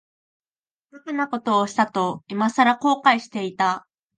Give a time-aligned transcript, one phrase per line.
[0.91, 3.85] 馬鹿なことをしたと、いまさら後悔していた。